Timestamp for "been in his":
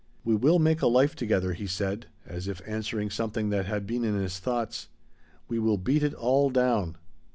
3.85-4.39